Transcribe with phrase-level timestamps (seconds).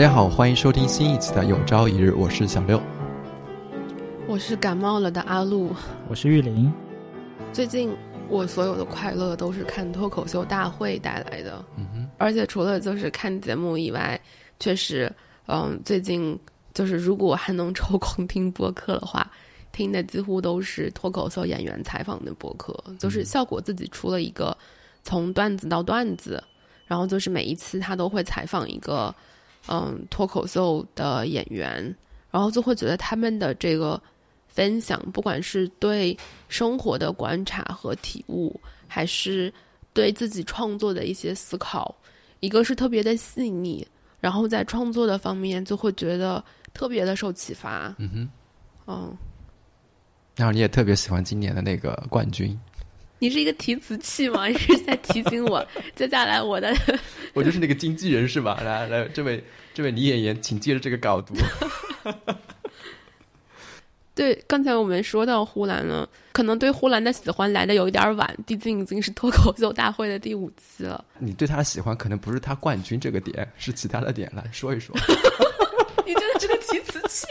[0.00, 2.80] 大家好，欢迎收听新一期的《有朝一日》，我是小六，
[4.26, 5.76] 我是感冒了的阿露，
[6.08, 6.72] 我是玉林。
[7.52, 7.94] 最近
[8.26, 14.18] 我所有的快乐都是看脱口秀大会带来的，嗯哼，而且除了就是看节目以外，
[14.58, 15.12] 确实，
[15.48, 16.40] 嗯，最近
[16.72, 19.30] 就是如果还能抽空听播客的话，
[19.70, 24.56] 听的几乎都是脱口秀演员采访的播客，就是效果自己出了一个
[25.02, 26.42] 从段子到段子，
[26.86, 29.14] 然后就是每一次他都会采访一个。
[29.68, 31.94] 嗯，脱口秀的演员，
[32.30, 34.00] 然后就会觉得他们的这个
[34.48, 36.16] 分享，不管是对
[36.48, 39.52] 生活的观察和体悟，还是
[39.92, 41.94] 对自己创作的一些思考，
[42.40, 43.86] 一个是特别的细腻，
[44.20, 47.94] 然后在创作的方面就会觉得特别的受启发。
[47.98, 48.30] 嗯哼，
[48.86, 49.16] 嗯，
[50.36, 52.58] 然后你也特别喜欢今年的那个冠军。
[53.20, 54.48] 你是一个提词器吗？
[54.50, 56.74] 你是在提醒我， 接下来我的，
[57.34, 58.60] 我就是那个经纪人是吧？
[58.64, 61.34] 来来，这位这位女演员，请接着这个稿读。
[64.14, 71.02] 对，刚才我们说到呼兰了，可能对呼兰的喜欢来的有一点晚，毕竟已经是脱口秀大会的第五期了。
[71.18, 74.94] 你对他的喜欢可能不是他冠军这个点，是其他的点，来说一说。
[76.06, 77.26] 你真的是个提词器。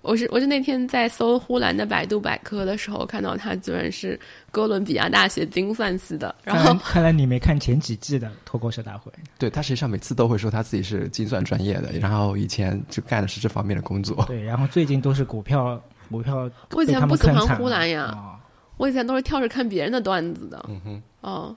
[0.00, 4.18] 我是我是那天在搜呼兰的百度百科的时候，看到他居然是
[4.50, 6.34] 哥伦比亚大学精算系的。
[6.44, 9.10] 然后看来你没看前几季的脱口秀大会。
[9.38, 14.24] 对他实际上每次都会说他自己是精算专业的，然后以前就干的是这方面的工作。
[14.26, 16.48] 对，然后最近都是股票股票。
[16.70, 18.38] 我以前不喜欢呼兰呀，
[18.76, 20.64] 我以前都是跳着看别人的段子的。
[20.68, 21.56] 嗯哼，哦。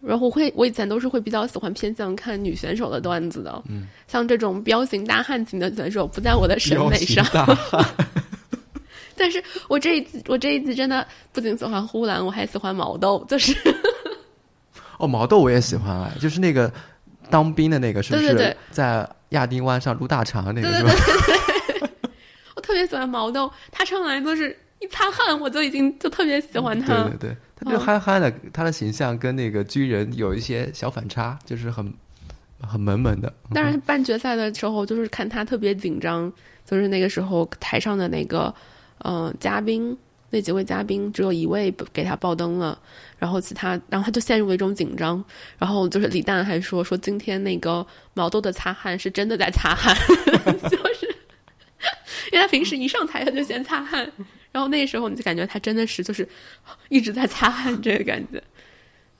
[0.00, 7.26] 然后会，我以前都是会比较喜欢偏向看女选手的段子的，嗯，像这种彪形大汉型的选手不在我的审美上。
[9.16, 13.52] 但是我这一次，我这一次真的不仅喜欢呼兰，我还喜欢毛豆，就是。
[14.98, 16.72] 哦，毛豆我也喜欢啊，就是那个
[17.28, 20.70] 当兵的那个，是不是在亚丁湾上撸大肠那个？
[20.70, 21.80] 对对对。
[22.54, 27.02] 我特别喜欢毛豆，他上来就是一擦汗，我就已经就特别喜欢他。
[27.02, 27.36] 对对对。
[27.60, 31.92] 他就憨憨的，他的形象跟那个军人有一些小反差，就是很
[32.60, 33.32] 很萌萌的。
[33.52, 36.32] 但是半决赛的时候，就是看他特别紧张，
[36.64, 38.54] 就是那个时候台上的那个
[39.04, 39.96] 嗯嘉宾，
[40.30, 42.78] 那几位嘉宾只有一位给他爆灯了，
[43.18, 45.24] 然后其他，然后他就陷入了一种紧张。
[45.58, 49.96] 然后就是李诞还说说今天那个毛豆的擦汗是真的在擦汗，
[50.68, 51.06] 就是
[52.32, 54.10] 因为他平时一上台他就先擦汗。
[54.50, 56.26] 然后那时候你就感觉他真的是就是
[56.88, 58.42] 一直在擦汗这个感觉，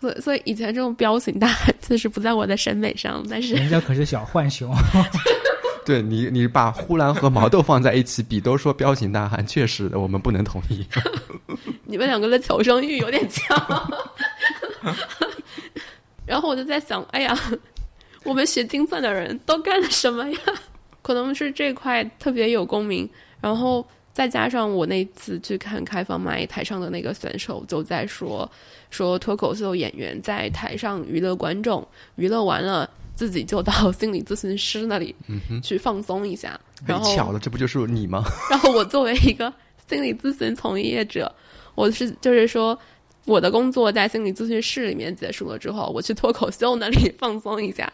[0.00, 4.74] 所以所以以前这种彪形大汉确实不在我的审美上，但是人家可是小浣熊，
[5.84, 10.86] 对你你把呼兰和毛豆放在一起比，都说彪形大汉，确实我们不能同意。
[11.84, 13.92] 你们两个的求生欲有点强，
[16.24, 17.38] 然后我就在想，哎呀，
[18.24, 20.38] 我们学精算的人都干了什么呀？
[21.02, 23.08] 可能是这块特别有共鸣，
[23.42, 23.86] 然后。
[24.18, 28.50] 再加上我那次去看开放麦台上的那个选手就在说，
[28.90, 31.86] 说脱口秀演员在台上娱乐观众，
[32.16, 35.14] 娱乐完了自己就到心理咨询师那里
[35.62, 36.58] 去放松一下。
[36.84, 38.24] 然后巧了，这不就是你吗？
[38.50, 39.54] 然后我作为一个
[39.88, 41.32] 心理咨询从业者，
[41.76, 42.76] 我是就是说。
[43.24, 47.92] 我的工作在心理咨询室里面结束了之后，我去脱口秀那里 放松一下，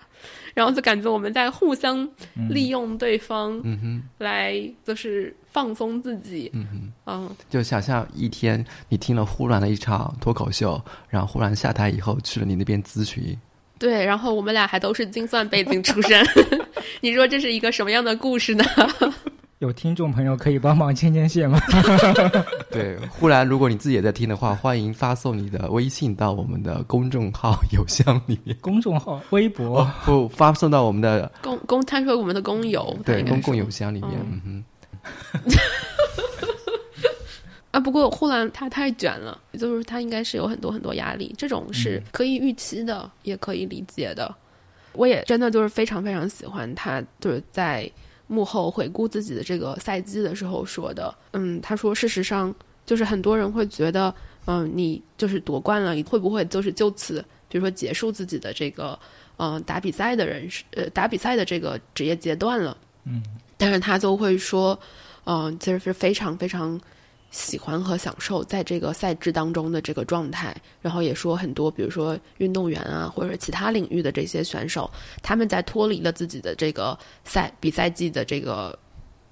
[0.55, 2.09] 然后就感觉我们在互相
[2.49, 13.38] 利用对方，嗯哼，来就是放松自己，嗯哼，嗯，就想象一天你听了忽然的一场脱口秀，然后忽然下台以后去了你那边咨询，
[13.78, 16.26] 对，然后我们俩还都是精算背景出身，
[17.00, 18.65] 你说这是一个什么样的故事呢？
[19.60, 21.59] 有听众朋友可以帮忙牵牵线吗？
[22.71, 28.54] 对，忽然如果你自己也在听的话，欢迎发送你的微信到我们的公众号邮箱里面。
[28.60, 34.10] 公众号、微博不发送到我们的公公，他说我们的公邮，对，公共邮箱里面。
[34.28, 34.65] 嗯哼。
[37.71, 44.33] 啊，不过呼兰他太卷了，就是他应该是有很多很多压力，这种是可以预期的，也可以理解的。
[44.92, 47.91] 我也真的就是非常非常喜欢他，就是在。
[48.27, 52.53] 幕后回顾自己的这个赛季的时候说的，嗯，他说，事实上
[52.86, 54.12] 就是很多人会觉得，
[54.47, 58.98] 嗯，你就是夺冠了，你会不会就是就此，比如说结束自己的这个，
[59.36, 62.74] 嗯，打比赛的人，呃，打比赛的这个职业阶段了，
[63.04, 63.22] 嗯，
[63.56, 64.78] 但是他就会说，
[65.24, 66.80] 嗯，其实是非常非常。
[67.30, 74.89] 喜欢和享受在这个赛制当中的这个状态，然后也说很多，比如说运动员啊，或者其他领域的这些选手，
[75.21, 78.78] 他们在脱离了自己的这个赛比赛季的这个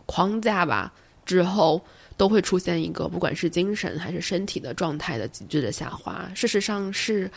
[0.04, 0.92] 框架吧
[1.24, 1.80] 之后，
[2.16, 6.28] 都会出现一个不管是精神还是身体的状态的急剧的下滑。
[6.34, 7.30] 事实上是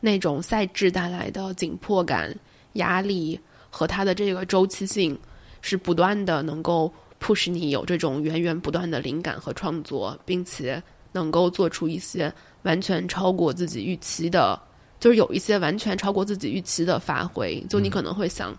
[0.00, 2.30] 那种赛制带来的紧迫感，
[2.74, 3.40] 压力
[3.70, 5.18] 和它的这个周期性，
[5.62, 14.58] 是不断的能够 push 你有这种源源不断的灵感和创作，并且能够做出一些完全超过自己预期的，
[14.98, 17.60] 就是有一些完全超过自己预期的发挥。
[17.68, 18.56] 就你可能会想，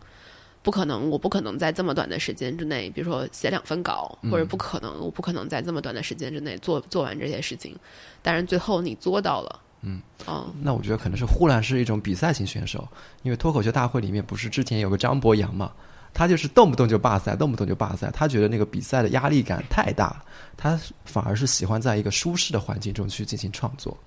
[0.62, 7.76] 不可能，我不可能在这么短的时间之内，比如说写两份稿，或者不可能，我不可能在这么短的时间之内做做完这些事情。
[8.22, 12.88] 但是最后你做到了，嗯，哦，那我觉得可能是忽然是一种比赛型选手，
[13.24, 15.72] 因为脱口秀大会里面不是之前有个张博洋嘛，
[16.14, 20.22] 他就是动不动就罢赛，动不动就罢赛，他觉得那个比赛的压力感太大，
[20.58, 23.98] 他反而是喜欢在一个舒适的环境中去进行创作，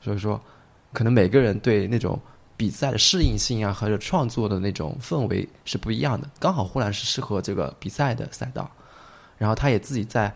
[0.00, 0.40] 所以说，
[0.92, 2.18] 可能每个人对那种
[2.56, 6.30] 比赛的适应性啊，和创作的那种氛围是不一样的。
[6.38, 8.70] 刚好呼兰是适合这个比赛的赛道，
[9.36, 10.32] 然后他也自己在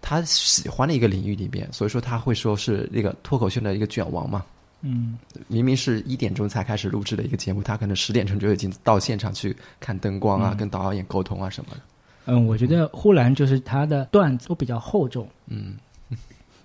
[0.00, 4.44] 他喜欢的一个领域里面，所以说他会说是那个脱口秀的一个卷王嘛。
[4.82, 5.18] 嗯，
[5.48, 10.56] 明明是一点钟才开始录制的一个节目，他可能十点钟就已经到现场去看灯光啊，嗯。
[10.56, 11.80] 跟导演沟通啊什么的。
[12.26, 15.76] 嗯，我觉得呼兰就是他的段子都比较厚重，嗯，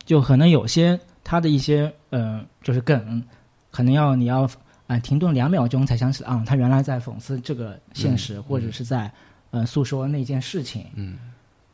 [0.06, 3.24] 就可能有些他的一些呃，就是梗，
[3.72, 4.50] 可能要你要
[4.88, 9.12] 啊、停顿两秒钟才想起啊、他原来在讽刺这个现实，嗯或者是在
[9.50, 11.18] 呃诉说那件事情，嗯，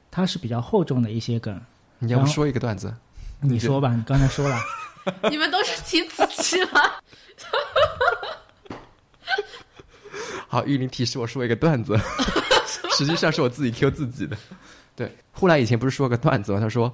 [0.09, 1.59] 他是比较厚重的一些梗。
[1.99, 2.93] 你要不说一个段子？
[3.41, 4.55] 你说吧，你刚才说了，
[5.29, 6.81] 你们都是提词器吗？
[10.47, 11.97] 好，玉林提示我说一个段子，
[12.97, 14.37] 实际上是我自己 Q 自己的。
[14.95, 16.59] 对，呼兰以前不是说个段子吗？
[16.59, 16.93] 他说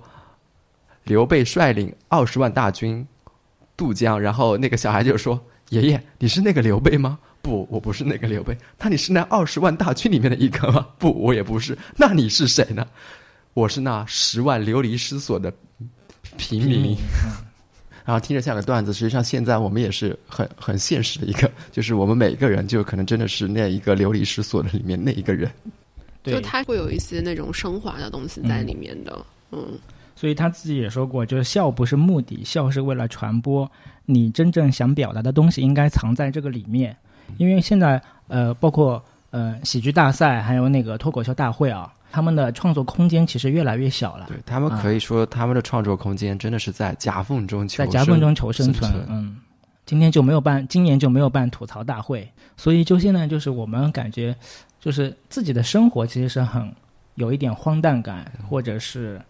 [1.03, 3.05] 刘备率领二十万大军
[3.75, 8.55] 渡江，然后那个小孩就说：“爷爷，你是那个刘备吗？”不，我不是那个刘备。
[8.77, 10.87] 那你是那二十万大军里面的一个吗？
[10.99, 11.77] 不，我也不是。
[11.95, 12.85] 那你是谁呢？
[13.53, 15.51] 我是那十万流离失所的
[16.37, 16.69] 平民。
[16.69, 16.97] 平民，
[18.07, 25.51] 然后听着像个段子，实际上现在我们也是很很现实的一个，就是我们每个人就可能真的是那一个流离失所的里面那一个人。
[26.23, 29.77] 就他，会有一些那种升华的东西在里面的，嗯
[30.15, 33.69] 所以他自己也说过，就是笑不是目的，笑是为了传播
[34.05, 36.95] 你真正想表达的东西，应该藏在这个里面。
[37.37, 44.25] 因为现在呃，包括呃喜剧大赛，还有那个脱口秀大会啊，他们的创作空间其实越来越小了。
[44.27, 48.91] 对他们可以说，他们的创作空间真的是在夹缝中求在生夹缝中求生存。
[48.91, 49.37] 生存嗯，
[49.85, 54.35] 今天就没有办，今年就没有办吐槽大会，所以就现在就是我们感觉，
[54.79, 56.73] 就是自己的生活其实是很
[57.15, 59.21] 有一点荒诞感，或者是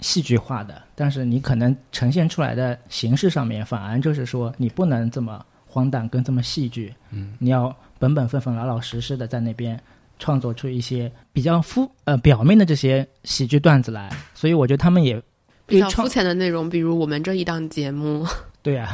[0.00, 9.78] 戏剧化的，但是你可能呈现出来的形式上面，反而就是说你不能这么荒诞跟这么戏剧，嗯，你要本本分分、老老实实的在那边。
[10.18, 15.20] 创作出一些比较肤呃表面的这些喜剧段子来，所以我觉得他们也
[15.66, 18.26] 比较肤浅的内容，比如我们这一档节目。
[18.62, 18.88] 对啊，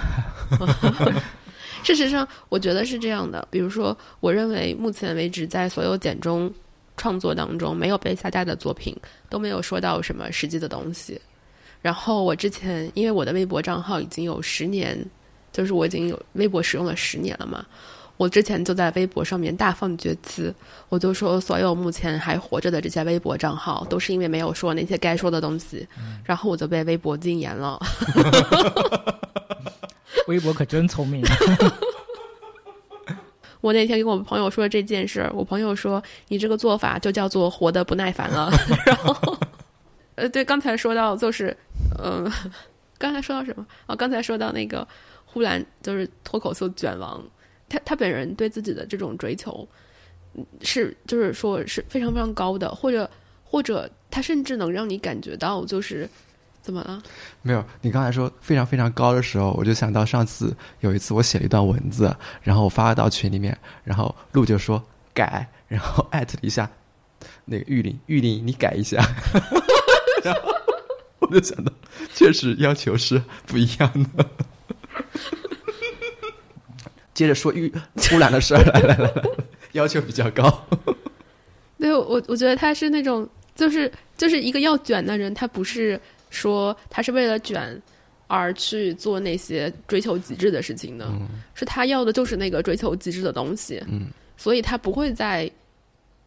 [1.83, 3.47] 事实上，我觉得是这样的。
[3.51, 6.53] 比如说，我认为目前为止在所有简中
[6.99, 8.95] 创作当中，没有被下架的作品
[9.31, 11.19] 都没有说到什么实际的东西。
[11.81, 14.99] 然后我之前因为我的微博账号已经有十年，
[15.53, 17.65] 就是我已经有微博使用了十年了嘛。
[18.17, 20.55] 我之前就在微博上面大放厥词，
[20.89, 25.87] 我就说所有目前还活着的这些微博账号，都是因为没有说那些该说的东西，
[26.25, 27.81] 然后我就被微博禁言了。
[30.29, 31.25] 微博可真聪明。
[33.61, 38.51] 我那天跟我朋友说这件事儿，我朋友说你这个做法就叫做活得不耐烦了。
[38.85, 39.39] 然后，
[40.17, 41.57] 呃，对，刚才说到就是，
[42.03, 42.29] 嗯、
[42.99, 43.65] 刚才说到什么？
[43.87, 44.87] 哦，刚才说到那个
[45.25, 47.23] 呼兰就是脱口秀卷王，
[47.73, 49.67] 他他本人对自己的这种追求
[50.61, 53.11] 是就是说是非常非常高的，或者
[53.43, 56.07] 或者他甚至能让你感觉到就是
[56.61, 57.03] 怎么了？
[57.41, 64.83] 没有，你刚才说非常非常高的时候，我就想到上次有一次我写了一段文字，然后我发到群里面，然后陆就说
[65.15, 66.71] 改，然后艾特了一下
[67.47, 69.03] 那个玉林，玉林你改一下，
[70.23, 70.55] 然后
[71.21, 71.73] 我就想到，
[72.15, 74.27] 确实要求是不一样的。
[77.15, 79.13] 接着说欲突然的事儿，来 来来，
[79.73, 80.67] 要求比较高。
[81.79, 86.01] 对我，我觉得他是那种，就是就是一个要卷的人，他不是
[86.31, 87.81] 说他是为了卷
[88.29, 91.11] 而去做那些追求极致的事情的，
[91.55, 95.51] 是他要的就是那个追求极致的东西，嗯，所以他不会在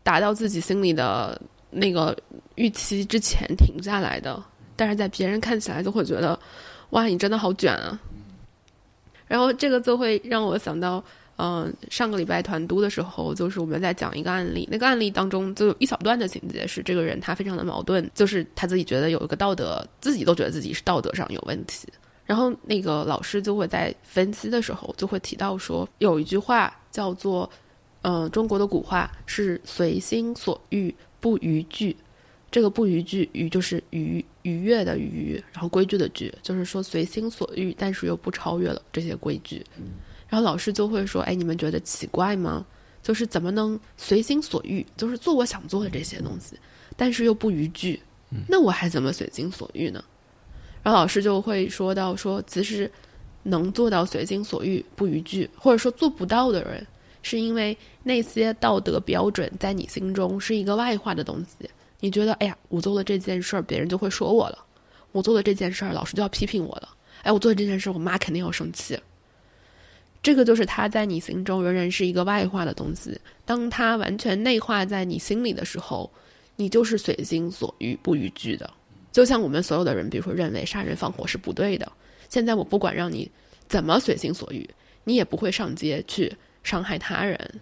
[0.03, 2.15] 达到自己心里的那个
[2.55, 4.43] 预期之前停下来的，
[4.75, 6.37] 但是在别人看起来就会觉得，
[6.91, 7.99] 哇，你真的好卷啊！
[9.27, 11.03] 然后这个就会让我想到，
[11.37, 21.87] 嗯、上个礼拜团督的时候，就是我们在讲一个案例，那个案例当中就有一小段的情节是这个人他非常的矛盾，就是他自己觉得有一个道德，自己都觉得自己是道德上有问题。
[22.25, 27.49] 然后那个老师就会在分析的时候就会提到说，有一句话叫做，
[28.01, 31.95] 嗯、中国的古话是随心所欲不逾矩。
[32.55, 39.61] 这个不逾矩，逾就是逾逾越的逾，然后规矩的矩，就是说随心所欲，但是又不超越了这些规矩。
[40.29, 42.65] 然后老师就会说：“哎，你们觉得奇怪吗？
[43.03, 46.57] 就是怎么能随心所欲，就是做我想做的这些东西，
[46.95, 48.01] 但是又不逾矩？
[48.47, 50.01] 那我还怎么随心所欲呢？”
[50.81, 52.89] 然后老师就会说到说，其实
[53.43, 56.87] 能做到随心所欲不逾矩，或者说做不到的人，
[57.21, 61.69] 是因为那些道德标准在你心中是一个外化的东西。
[62.05, 64.59] 你觉得，哎呀，我做了这件事儿，别人就会说我了；
[65.11, 66.89] 我做了这件事儿，老师就要批评我了。
[67.23, 68.95] 哎，我做了这件事儿，我妈肯定要生气。
[70.21, 73.19] 这个就是他在你心中仍然是一个外化的东西。
[73.43, 76.07] 当他完全内化在你心里的时候，
[76.55, 78.69] 你就是随心所欲不逾矩的。
[79.11, 81.91] 就像我们所有的人，比如说认为杀人放火是不对的，
[82.29, 83.27] 现在我不管让你
[83.67, 84.69] 怎么随心所欲，
[85.05, 86.31] 你也不会上街去
[86.61, 87.59] 伤害他人。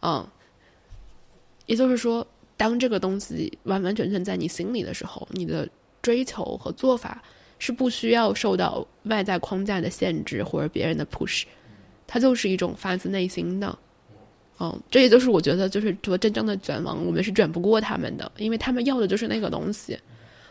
[0.00, 0.24] 嗯，
[1.66, 2.24] 也就是说。
[2.56, 5.68] 当这个东西完完全全在你心里的时候，你的
[6.02, 7.22] 追求和做法
[7.58, 11.42] 是不需要受到外在框架的限制或者别人的 push，
[12.06, 13.76] 它就是一种发自内心的。
[14.60, 19.98] 嗯，这也就是我觉得，就是说真正的卷王，我们是卷不过他们的，因为他们要的就是那个东西，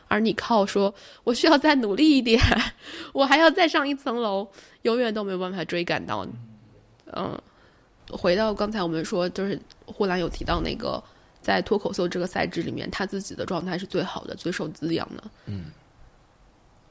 [0.10, 0.94] 而你靠说
[1.24, 2.38] 我需要再努力一点，
[3.14, 4.46] 我还要再上一层楼，
[4.82, 6.28] 永远都没有办法追赶到。
[7.14, 7.40] 嗯，
[8.12, 11.02] 回到刚才我们说，就是呼兰有提到那个。
[11.44, 15.24] 在脱口秀这个赛制里面，他自己的状态是最好的、最受滋养的。
[15.46, 15.66] 嗯，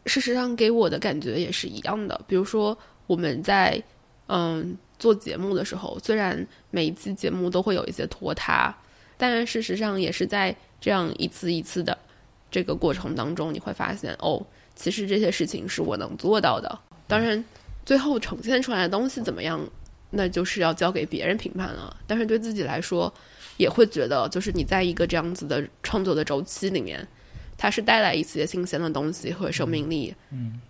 [0.07, 2.21] 事实上给我的感觉也是一样的。
[2.29, 3.83] 比如说我们在
[4.27, 8.73] 嗯做节目的时候，虽然每一期节目都会有一些拖沓，
[9.17, 11.99] 但事实上也是在这样一次一次的
[12.51, 14.45] 这个过程当中，你会发现哦，
[14.77, 16.79] 其实这些事情是我能做到的。
[17.09, 17.43] 当然，
[17.85, 19.61] 最后呈现出来的东西怎么样，
[20.11, 21.97] 那就是要交给别人评判了。
[22.07, 23.13] 但是对自己来说，
[23.57, 27.07] 也会觉得，就是你在一个这样子的创作的周期里面，
[27.57, 30.61] 它是带来一些新鲜的东西和生命力，嗯，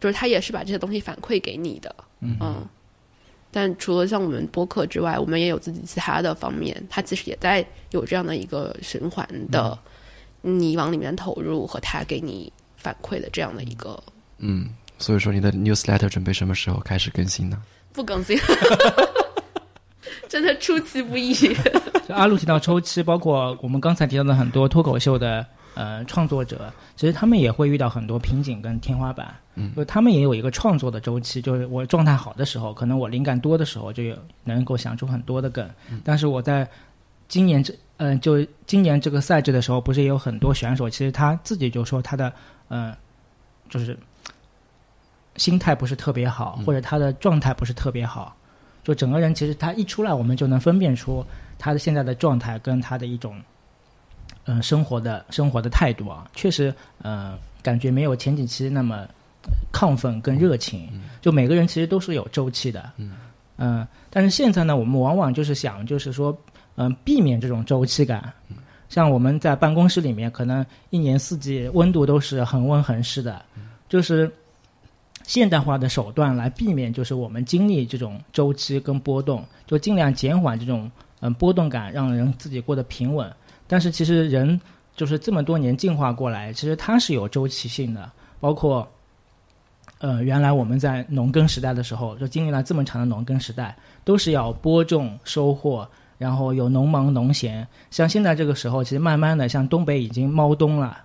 [0.00, 2.66] 就是它也是把这些东西反馈给你的，嗯，
[3.50, 9.78] 但除了像我们播客之外，我们也有自己其他的方面，它其实也在有这样的一个循环的，
[10.42, 14.02] 你往里面投入和它给你反馈的这样的一个，
[14.38, 14.68] 嗯，
[14.98, 17.62] 所以说你的 newsletter 准备什么时候开始更新呢？
[17.92, 18.38] 不更新。
[20.28, 21.34] 真的出其不意。
[22.06, 29.34] 就阿路提到抽期，包括我们刚才提到的很多脱口秀的呃创作者，其实他们也会遇到很多瓶颈跟天花板。
[29.56, 35.68] 嗯，就他们也有一个创作的周期，就是我状态好的时候，可能我灵感多的时候，就有能够想出很多的梗。
[36.04, 36.68] 但是我在
[37.26, 42.32] 今年这嗯，就今年这个赛制的时候，不是也有很多选手，其实他自己就说他的
[42.68, 42.94] 嗯，
[43.68, 43.98] 就是
[45.36, 48.36] 心态不是特别好，或者他的状态不是特别好。
[48.86, 51.26] 就整个人其实他一出来，我们就能分辨出
[51.58, 53.34] 他的现在的状态跟他的一种，
[54.44, 59.04] 嗯，生活的生活的态度啊，确实，呃，感觉没有前几期那么
[59.72, 60.88] 亢奋跟热情。
[61.20, 62.92] 就每个人其实都是有周期的，
[63.56, 66.32] 嗯，但是现在呢，我们往往就是想，就是说，
[66.76, 68.32] 嗯，避免这种周期感。
[68.88, 73.44] 像我们在办公室里面，可能一年四季温度都是恒温恒湿的，
[73.88, 74.32] 就是。
[75.26, 83.30] 现代化的手段来避免，就是我们经历这种周期跟波动，就尽量减缓这种嗯波动感，让人自己过得平稳。
[83.66, 84.58] 但是其实人
[84.94, 88.10] 就是这么多年进化过来，其实它是有周期性的。
[88.38, 88.88] 包括
[89.98, 97.66] 呃原来我们在农耕时代的时候，就经历了这么长的农耕时代，都是要播种收获，然后有农忙农闲。
[97.90, 100.98] 像现在这个时候，其实慢慢的，像东北已经猫冬了。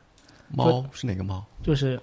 [0.50, 1.44] 猫是哪个猫？
[1.63, 2.00] 就是。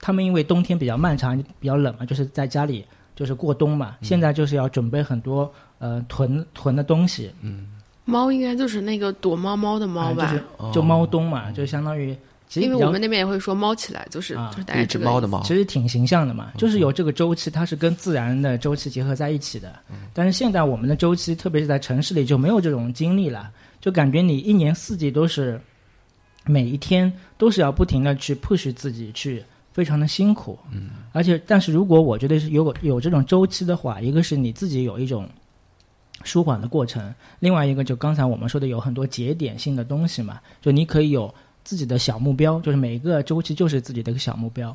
[0.00, 2.84] 他们因为冬天比较漫长，比较冷嘛，就是在家里
[3.14, 3.96] 就是过冬嘛。
[4.02, 7.30] 现在就是要准备很多呃囤囤的东西。
[7.40, 7.68] 嗯，
[8.04, 10.30] 猫应该就是那个躲猫猫的猫吧？
[10.30, 12.16] 就是就猫冬嘛，就相当于。
[12.54, 16.52] 因为我们那边也会说猫起来，就是就是带一只猫的猫，其实挺形象的嘛。
[16.56, 19.74] 就是有这个周期，它是跟自然的周期结合在一起的。
[20.14, 23.50] 但是现在我们的周期，特别是在城市里就没有这种经历了，
[23.80, 25.60] 就感觉你一年四季都是
[26.44, 29.42] 每一天都是要不停的去 push 自己去。
[29.76, 35.28] 非常的辛苦，嗯，而且，但是如果我觉得是有有这种周期的话，一个是你自己有一种
[36.24, 44.74] 舒缓的过程，另外一个就刚才我们说的有很多节点性的东西嘛，就你可以有自己的小目标，就是每一个周期就是自己的一个小目标，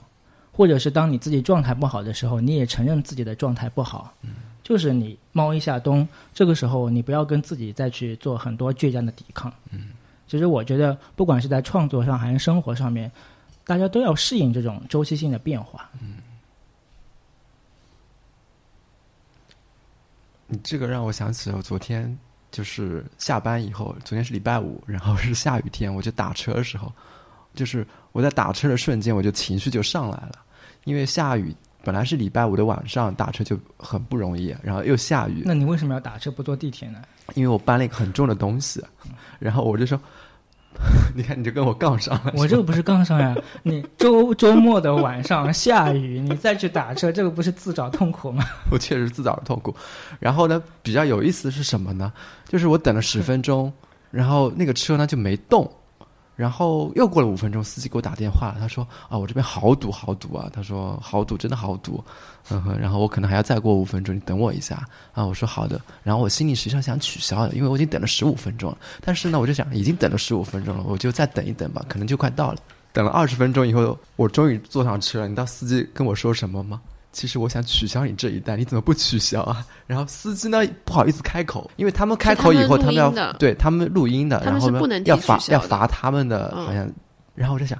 [0.52, 4.30] 或者是当你自己状态不好的时候，你也承认自己的状态不好，嗯，
[4.62, 9.88] 就是你猫一下冬，这个时候你不要跟自己再去做很多倔强的抵抗，嗯，
[10.28, 13.12] 其实我觉得不管是在创作上还是生活上面。
[13.66, 15.90] 大家都要适应这种周期性的变化。
[16.02, 16.18] 嗯，
[20.48, 22.18] 你这个让我想起了昨天
[22.52, 26.92] 就是下班以后，昨天是礼拜五，然后是下雨天，我就打车的时候，
[27.56, 30.34] 就是我在打车的瞬间，我就情绪就上来了，
[30.84, 37.02] 因为下雨，本来是礼拜五的晚上打车就很不容易，然后又下雨，那你为什么要打车不坐地铁呢？
[37.36, 38.84] 因为我搬了一个很重的东西，
[39.40, 39.98] 然后我就说，
[41.14, 48.44] 你看你就跟我杠上了，我这个不是杠上呀， 你周周末的晚上下雨，你再去打车，这个不是自找痛苦吗？
[48.72, 49.76] 我确实自找的痛苦。
[50.20, 52.12] 然后呢，比较有意思的是什么呢？
[52.48, 53.72] 就是我等了十分钟，
[54.10, 55.70] 然后那个车呢就没动。
[56.42, 62.04] 然后又过了五分钟，司机给我打电话了，他说：“啊，我这边好堵，好堵啊！”他说：“好堵，真的好堵。”
[62.50, 64.84] 嗯哼，然后我可能还要再过五分钟，你等我一下
[65.14, 65.24] 啊！
[65.24, 65.80] 我说好的。
[66.02, 68.78] 然后我心里实际上想取消的，因为我已经等了十五分钟了。
[69.02, 72.58] 但是呢，我就想已经等了十五分钟了，我就再等一等吧，可能就快到了。
[72.92, 75.28] 等了二十分钟以后，我终于坐上车了。
[75.28, 76.82] 你知道司机跟我说什么吗？
[77.12, 79.66] 其实我想取消你这一单，你怎么不取消啊？
[79.86, 84.70] 然后司机呢不好意思开口，因为他们开口以后，他们要对他们录音的，然后
[85.06, 86.90] 要罚要罚他们的，好像。
[87.36, 87.78] 然后我在想，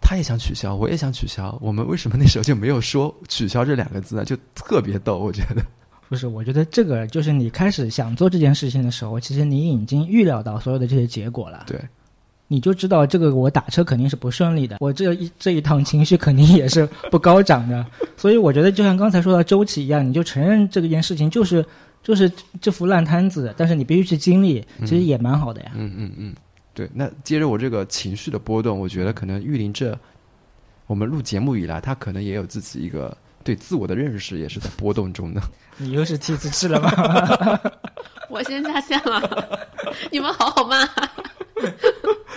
[0.00, 4.24] 他也想取消，我也想取消，我们为什么那时候就没有说取消这两个字呢？
[4.24, 5.62] 就特别逗，我觉得。
[6.08, 11.64] 不是，我觉得这个就是你开始想做这件事情的时候，其实你已经预料到所有的这些结果了。
[11.66, 11.80] 对。
[12.52, 17.86] 你就知道这个我打车肯定是不顺利的，我这一这一趟情绪肯定也是不高涨的，
[18.18, 21.64] 所以我觉得就像刚才说到周期一样，你就承认这件事情就是
[22.02, 22.28] 就是
[22.60, 25.70] 这副烂摊子，但是你必须去经历，其实也蛮好的呀。
[25.76, 26.34] 嗯嗯嗯，
[26.74, 26.90] 对。
[26.92, 29.96] 那接着我这个情绪的波动，我觉得可能玉林这
[30.88, 35.40] 我们录节目以来，他可能也有自己一个对自我的认识，也是在波动中的。
[35.78, 37.60] 你又是提词器了吗？
[38.28, 39.58] 我先下线了，
[40.10, 40.76] 你们好好骂。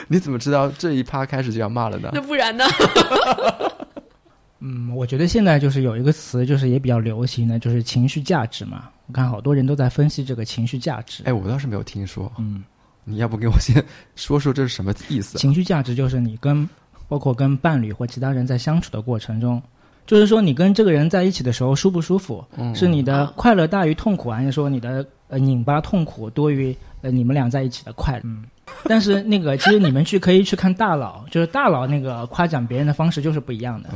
[0.07, 2.09] 你怎么知道这一趴开始就要骂了呢？
[2.13, 2.63] 那不然呢？
[4.65, 8.89] 嗯，我觉得现在就是有一个词，就是也比较流行的，就是情绪价值嘛。
[9.07, 11.23] 我看好多人都在分析这个情绪价值。
[11.25, 12.31] 哎，我倒是没有听说。
[12.37, 12.63] 嗯，
[13.03, 13.83] 你要不给我先
[14.15, 15.37] 说说这是什么意思？
[15.37, 16.67] 情绪价值就是你跟
[17.09, 19.61] 包括跟伴侣或其他人在相处的过程中，
[20.07, 22.41] 就是说你跟这个人在一起的时候舒不舒服？
[22.55, 28.21] 嗯，是你的快乐大于痛苦，还是说你的呃拧巴痛苦多于呃你们俩在一起的快乐？
[28.23, 28.45] 嗯。
[28.85, 33.89] 但是那个，其实你们去可以去看大佬， 就是大佬那个夸奖别人的方式就是不一样的。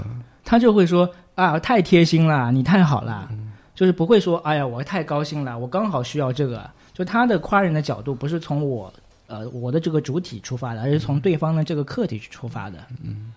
[0.44, 3.30] 他就会说啊，太贴心了，你太好了，
[3.76, 6.70] 就是不会说哎呀，我太高兴了，我刚好需要这个。
[6.94, 8.92] 就他的夸人的角度不是从我
[9.28, 12.80] 呃我的这个主体出发的，而是从对方的这个客体去出发的。
[13.04, 13.34] 嗯，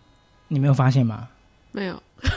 [0.48, 1.28] 你没有发现吗？
[1.72, 2.02] 没有。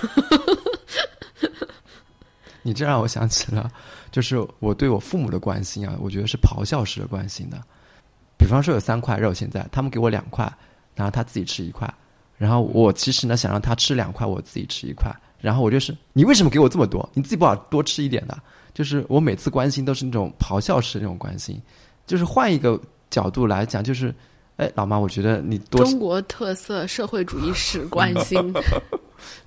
[2.62, 3.70] 你这让我想起了，
[4.12, 7.62] 就是我对我父母的关心啊，我觉得是咆哮式的关心的。
[8.44, 10.52] 比方说有三块肉，现在他们给我两块，
[10.96, 11.92] 然后他自己吃一块，
[12.38, 17.10] 然后我其实呢想让他吃两块，我自己吃一块，然后我就是你为什么给我这么多？
[17.14, 18.38] 你自己不好多吃一点的？
[18.74, 21.58] 就是我每次关心都是那种咆哮式那种关心，
[22.06, 22.78] 就是换一个
[23.10, 24.14] 角度来讲，就是
[24.58, 28.54] 哎，老妈，我觉得你多中国特色社会主义史关心，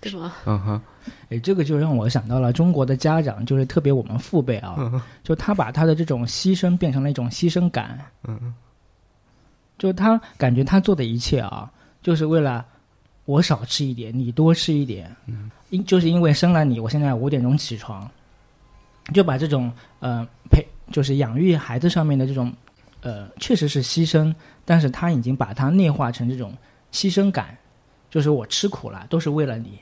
[0.01, 0.33] 对吗？
[0.47, 0.81] 嗯哼，
[1.29, 4.91] 哎，这个就让我想到了中国的家长，就是特别我们父辈啊，
[5.23, 8.55] 就他把他的这种牺牲变成了一种牺牲感，嗯。
[9.79, 11.71] 就他感觉他做的一切啊，
[12.03, 12.65] 就是为了
[13.25, 15.15] 我少吃一点，你多吃一点。
[15.27, 18.09] 嗯，因就是因为生了你，我现在五点钟起床，
[19.12, 22.53] 就把这种呃陪就是养育孩子上面的这种
[23.03, 24.35] 呃确实是牺牲，
[24.65, 26.57] 但是他已经把它内化成这种
[26.93, 27.57] 牺牲感，
[28.09, 29.79] 就是我吃苦了都是为了你。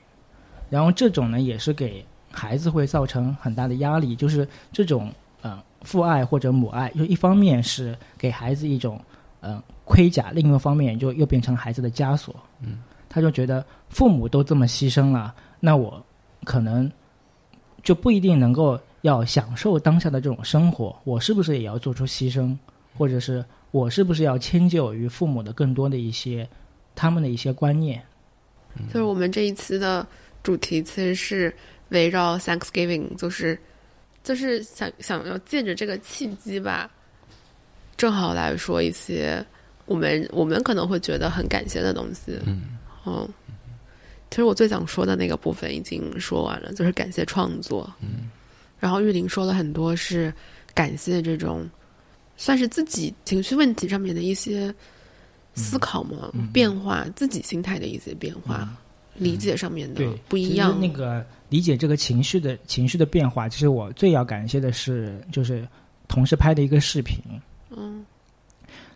[0.70, 9.00] 然后这种呢也是给孩子会造成很大的压力，就是这种呃父爱或者母爱，就一方面是给孩子一种
[9.44, 9.62] 嗯。
[9.86, 12.34] 盔甲，另一个方面就又变成孩子的枷锁。
[12.60, 16.02] 嗯，他就觉得父母都这么牺牲了，那我
[16.42, 16.90] 可能
[17.82, 20.98] 就不一定能够要享受当下的这种生活。
[21.04, 22.56] 我是不是也要做出牺牲，
[22.96, 26.48] 或者是我是不是要迁就于父母的更多的一些
[26.94, 28.02] 他们的一些观念？
[28.88, 30.06] 就是我们这一次的
[30.42, 31.54] 主题其实是
[31.90, 33.58] 围绕 Thanksgiving，就是
[34.22, 36.90] 就是想想要借着这个契机吧，
[37.96, 39.44] 正好来说一些。
[39.86, 42.62] 我们我们可能会觉得很感谢的东西，嗯，
[43.04, 43.28] 哦，
[44.30, 48.30] 其实我最想说的那个部分已经说完了，就是感谢创作，嗯，
[48.80, 50.32] 然后玉林说了很多是
[50.72, 51.68] 感谢这种
[52.34, 54.74] 算是自己情绪问题上面的一些
[55.54, 58.66] 思考嘛，变化自己心态的一些变化，
[59.16, 60.80] 理解上面的不一样。
[60.80, 65.68] 那个理解这个情绪的情绪的变化，其实我最要感谢的是，就是
[66.08, 67.18] 同事拍的一个视频，
[67.76, 68.04] 嗯，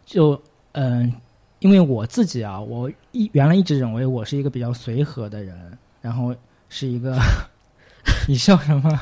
[0.04, 0.40] 就。
[0.72, 1.12] 嗯，
[1.58, 6.32] 因为我自己啊，我一原来一直认为我是一个比较随和的人，然后
[6.68, 7.18] 是一个
[8.28, 9.00] 你笑什么？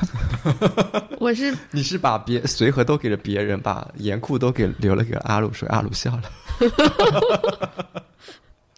[1.19, 6.23] 我是 你是把别随和都给了别人，把严酷都给留了给阿鲁，所以阿鲁笑了。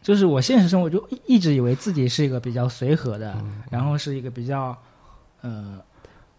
[0.02, 4.76] 就是我现实生活就一直以为自己是一个比较随和的，然后是一个比较，
[5.42, 5.80] 呃，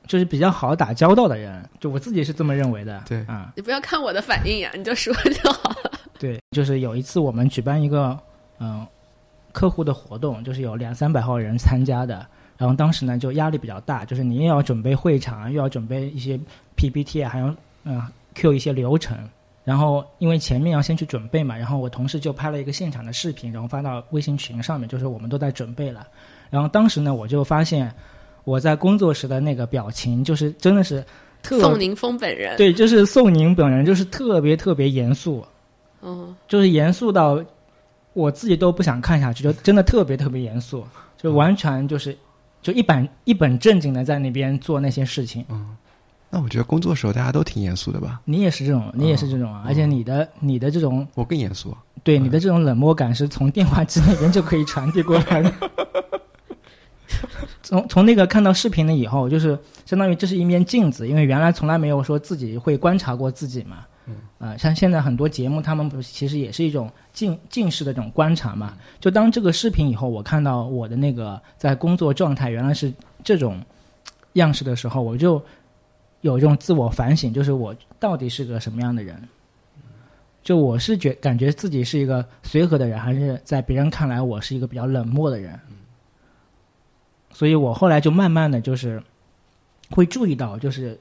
[0.06, 3.02] 就是比较好打交道的人，就我自己是这么认为的。
[3.06, 5.90] 对啊，你不要看我的反应呀，你就说就好了。
[6.18, 8.18] 对，就是有一次我们举办一个
[8.58, 8.86] 嗯、
[9.52, 12.26] 客户的活动，就是有两三百号人参加的，
[12.58, 16.38] 然后当时呢就压力比较大，就是你又要准备会场，又要准备一些
[16.76, 18.02] PPT，还要嗯、
[18.34, 19.16] Q 一些流程。
[19.62, 26.06] 然后因为前面要先去准备嘛，然后我同事就拍了一个现场的视频，然后发到微信群上面，就是我们都在准备了。
[26.48, 27.94] 然后当时呢，我就发现
[28.44, 31.04] 我在工作时的那个表情，就是真的是
[31.42, 35.44] 特宋宁峰本人，对，就是宋宁本人就是特别特别严肃，
[36.02, 37.42] 嗯，就是严肃到
[38.12, 40.84] 我自己都不想看下去，就真的特别特别严肃，
[41.16, 42.16] 就完全就是
[42.62, 45.44] 就一本一本正经的在那边做那些事情。
[45.48, 45.76] 嗯
[46.32, 48.20] 那我觉得工作时候大家都挺严肃的吧？
[48.24, 51.76] 你也是这种，你也是这种啊，而且你的你的这种我更严肃。
[52.04, 55.52] 对你的这种冷漠感是从电话机那边就可以传递过来的。
[57.62, 63.86] 从从那个看到视频了以后，就是相当于这是一面镜子，因为原来从来没有说自己会观察过自己嘛。
[64.06, 64.14] 嗯。
[64.38, 68.74] 啊、像现在很多节目，他们不是其实也是一种近近视的这种观察嘛。
[68.98, 72.92] 就当这个视频以后，我看到我的那个在工作状态原来是
[73.22, 73.60] 这种
[74.34, 75.42] 样式的时候，我就
[76.22, 79.16] 有一种自我反省，就是我到底是个什么样的人。
[80.42, 85.60] 就我是觉感觉自己是一个随和的人，还是在别人看来我是一个比较冷漠的人？
[87.32, 89.02] 所以我后来就慢慢的就是
[89.90, 90.98] 会注意到，就是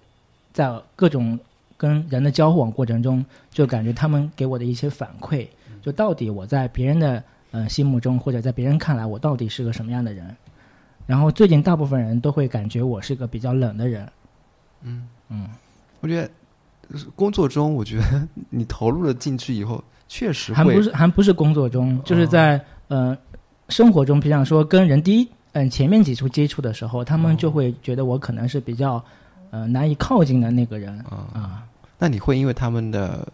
[0.54, 1.38] 在各种
[1.78, 5.48] 跟人的交往过程中，就感觉他们给我的一些反馈，
[5.82, 10.36] 就到底我在别人的呃心目中，或者在别人看来，我到底是个什么样的人？
[11.06, 14.08] 然后最近大部分人都会感觉我是个比较冷的人。
[14.84, 15.50] 嗯嗯
[16.02, 16.30] 我觉得
[17.16, 23.18] 工作中，我觉得你投入了进去以后，确实还不是还不是工作中，就是在、呃
[23.70, 29.04] 生活中，比方说跟人第一嗯、前面几处接触的时候，他们就会觉得我可能是比较
[29.52, 31.64] 呃难以靠近的那个人啊。
[31.98, 33.28] 那你会因为他们的，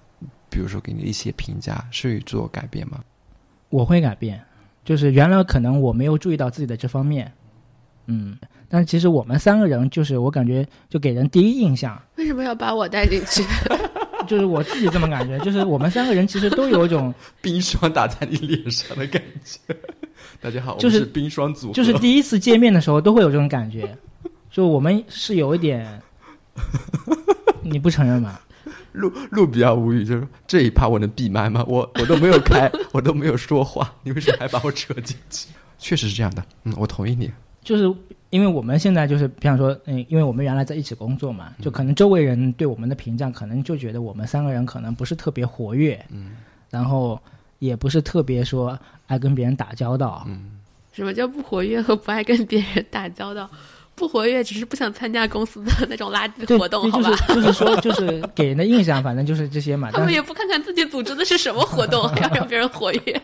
[0.50, 3.00] 比如说给你一些评价，是做改变吗？
[3.70, 4.42] 我会改变，
[4.84, 7.32] 就是原来可能我没有注意到自己的这方面，
[8.06, 8.38] 嗯，
[8.70, 13.44] 但是其实我们三个人，就是我感觉就给人第一印象，为什么要把我带进去？
[14.28, 19.76] 就是我自己这么感觉，就是我们三个人其实都有一种， 冰霜打在你脸上的感觉。
[20.42, 23.98] 大家好，就是我们是冰霜组合，就是第一次见面的时候都会有这种感觉，
[24.52, 26.02] 就我们是有一点，
[27.64, 28.40] 你不承认吗？
[28.92, 31.64] 路路比较无语，就是这一趴我能闭麦吗？
[31.68, 35.48] 我我都没有开，我都没有说话，你为什么还把我扯进去？
[35.78, 37.32] 确实是这样的，嗯，我同意你。
[37.64, 37.94] 就是
[38.30, 46.32] 因为我们现在就是，比方说，嗯，因为我们原来在一起工作嘛，就可能周围人对我们的评价，可能就觉得我们三个人可能不是特别活跃，嗯，
[46.70, 47.20] 然后
[47.60, 50.60] 也不是特别说爱跟别人打交道，嗯，
[50.92, 53.50] 什么叫不活跃和不爱跟别人打交道？
[53.98, 57.10] 不活跃只是不想参加公司的那种垃圾，活动，对好吧？
[57.10, 59.90] 就是就是说，就是给人的印象，反正就是这些嘛。
[59.90, 63.22] 他们也不看看自己组织的是什么活动， 还要让别人活跃。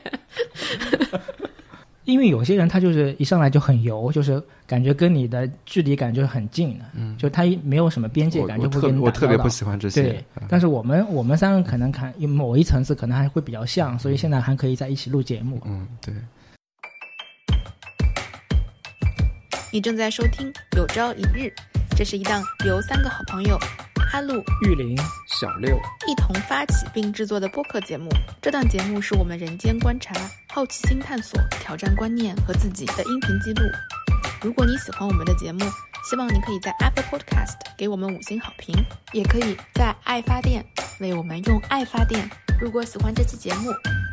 [2.05, 10.01] 因为有些人他就是一上来就很油，就是感觉跟你的距离感就是很近的，嗯，就他没有什么边界感，就会跟你打我特别不喜欢这些。
[10.01, 15.61] 对嗯，但是我们我们三个可能看某一层次可能还会比较像，所以现在还可以在一起录节目。
[15.65, 16.13] 嗯，对。
[19.71, 21.47] 你正在收听《有朝一日》，
[21.95, 23.57] 这是一档由三个好朋友
[24.13, 24.97] 阿路、玉林，
[25.39, 28.09] 小六，一同发起并制作的播客节目。
[28.41, 30.13] 这档节目是我们人间观察、
[30.49, 33.63] 好奇心探索、挑战观念和自己的音频记录。
[34.41, 35.59] 如果你喜欢我们的节目，
[36.09, 38.75] 希望你可以在 Apple Podcast 给我们五星好评，
[39.13, 40.65] 也可以在爱发电
[40.99, 42.29] 为我们用爱发电。
[42.59, 43.71] 如果喜欢这期节目，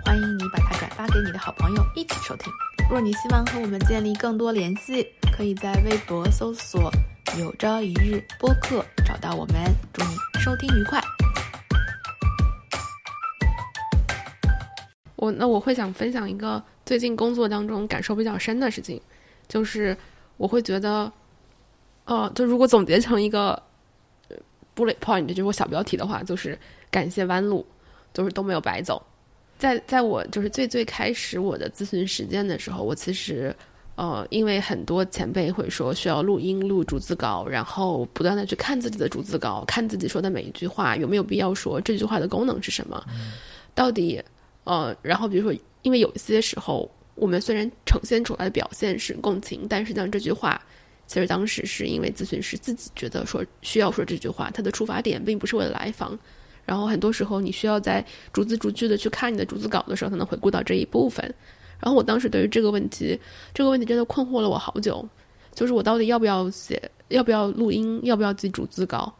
[0.09, 2.51] 欢迎你把它转发给你的好朋友一起收听。
[2.90, 6.90] 若你希望和我们建立更多联系，可以在微博搜索
[7.38, 9.57] “有朝一日播客”找到我们。
[9.92, 10.99] 祝你收听愉快！
[15.16, 18.99] 我那我会想分享一个最近工作当中感受比较深的事情，
[19.47, 19.94] 就是
[20.38, 21.12] 我会觉得，
[22.07, 23.62] 呃，就如果总结成一个
[24.75, 26.59] bullet point，就是我小标题的话，就是
[26.90, 27.66] 感谢弯路，
[28.14, 29.05] 就是都没有白走。
[29.59, 33.55] 在在我就是最最开始我的咨询实践的时候，我其实
[33.97, 43.05] 呃，因为很多前辈会说需要录音录逐字稿，然后不断的去看自己的逐字稿，看自己说的每一句话有没有必要说，这句话的功能是什么，
[43.75, 44.23] 到底
[44.62, 50.62] 呃，然后比如说，因为有一些时候我们虽然呈现出来的表现是共情，但实际上这句话
[51.09, 56.16] 其实当时是因为咨询师自己觉得说需要说这句话，他的出发点并不是为了来访。
[56.68, 61.24] 然后很多时候你需要在逐字逐句的去看你的逐字稿的时候，才能回顾到这一部分。
[61.81, 63.18] 然后我当时对于这个问题，
[63.54, 65.09] 这个问题真的困惑了我好久，
[65.54, 66.78] 就是我到底要不要写，
[67.09, 69.11] 要不要录音，要不要记逐字稿？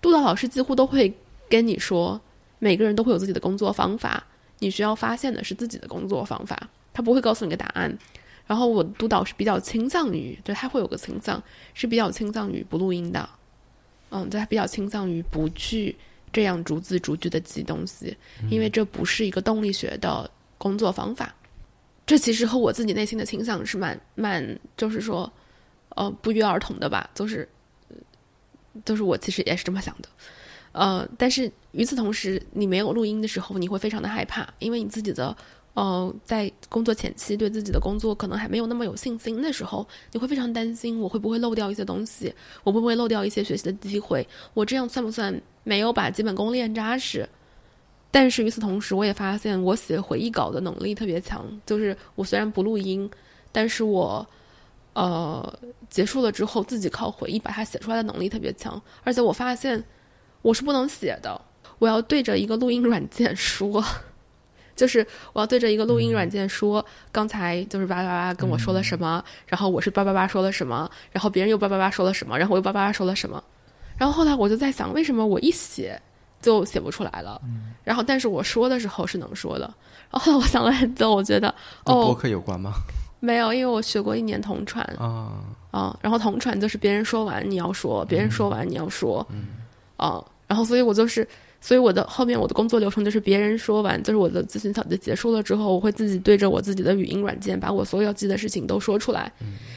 [0.00, 1.12] 督导老师几乎都会
[1.48, 2.20] 跟你说，
[2.60, 4.24] 每个人都会有自己的工作方法，
[4.60, 7.98] 你需要发现的是自己的工作方法，他不会告诉你个答案。
[8.46, 11.42] 然后我督导是比较倾向于，对他会有个倾向，
[11.74, 13.28] 是比较倾向于不录音的，
[14.10, 15.96] 嗯，对他比较倾向于不去
[16.32, 18.16] 这样逐字逐句的记东西，
[18.50, 21.34] 因为这不是一个动力学的工作方法。
[22.06, 25.30] 这其实和我自己内心的倾向是蛮蛮，就是说，
[25.90, 27.48] 呃，不约而同的吧，就是，
[28.84, 30.08] 就是我其实也是这么想的，
[30.72, 35.36] 呃，但是与此同时，你没有录音的时候，你会非常的害怕，因为你自己的。
[35.74, 47.26] 呃，在工作前期对自己的工作可能还没有那么有信心的时候，你会非常担心我会不会漏掉一些东西，我会不会漏掉一些学习的机会，我这样算不算没有把基本功练扎实？
[48.10, 53.10] 但是与此同时，我也发现我写回忆稿的能力特别强，就是我虽然不录音，
[53.50, 54.26] 但是我
[54.92, 55.58] 呃
[55.88, 59.82] 结束了之后自己靠回忆把它写出来的能力特别强，而且我发现
[60.42, 61.40] 我是不能写的，
[61.78, 63.82] 我要对着一个录音软件说。
[64.74, 73.42] 就是我要对着一个录音软件说，刚才就是叭叭叭跟我说了什么，然后我是叭叭叭说了什么，然后别人又叭叭叭说了什么，然后我又叭叭叭说了什么，
[73.96, 76.00] 然后后来我就在想，为什么我一写
[76.40, 77.40] 就写不出来了？
[77.84, 79.72] 然后但是我说的时候是能说的。
[80.10, 81.48] 然后后来我想了很久，我觉得
[81.84, 82.72] 哦，博客有关吗？
[83.20, 84.84] 没有，因为我学过一年同传。
[84.98, 85.32] 啊。
[85.70, 89.44] 啊，然后同传就是别人说完你要说，别人说完你要说，嗯。
[89.96, 91.26] 啊，然后所以我就是。
[91.64, 99.32] 所以我的后面我的工作流程就是别人说完，就是我的咨询小结结束了之后，我会自己对着我自己的语音软件，把我所有要记的事情都说出来，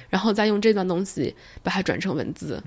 [0.10, 2.60] 然后再用这段东西把它转成文字。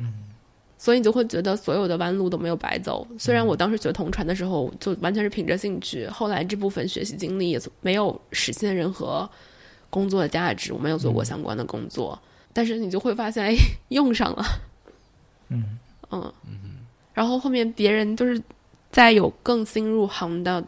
[0.78, 3.04] 所以你就会觉得所有的弯路都没有白走。
[3.18, 9.28] 虽然我当时学同传的时候就完全是凭着兴趣，后来这部分学习经历也没有实现任何
[9.90, 12.16] 工作的价值，我没有做过相关的工作，
[12.52, 13.56] 但是你就会发现，哎，
[13.90, 14.44] 用上了。
[15.48, 15.76] 嗯
[16.12, 16.32] 嗯
[17.18, 18.40] 然后后面别人就是。
[18.90, 20.64] 再有更新入行的，